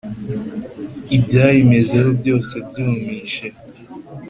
[1.15, 3.45] ibyayimezeho byose mbyumishe;